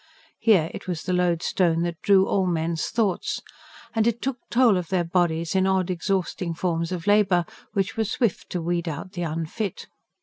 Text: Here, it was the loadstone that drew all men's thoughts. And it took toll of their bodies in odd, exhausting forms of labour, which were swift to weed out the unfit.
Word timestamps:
Here, 0.39 0.71
it 0.73 0.87
was 0.87 1.03
the 1.03 1.13
loadstone 1.13 1.83
that 1.83 2.01
drew 2.01 2.25
all 2.27 2.47
men's 2.47 2.87
thoughts. 2.87 3.43
And 3.93 4.07
it 4.07 4.19
took 4.19 4.39
toll 4.49 4.75
of 4.75 4.89
their 4.89 5.03
bodies 5.03 5.53
in 5.53 5.67
odd, 5.67 5.91
exhausting 5.91 6.55
forms 6.55 6.91
of 6.91 7.05
labour, 7.05 7.45
which 7.73 7.97
were 7.97 8.03
swift 8.03 8.49
to 8.49 8.63
weed 8.63 8.89
out 8.89 9.11
the 9.11 9.21
unfit. 9.21 9.85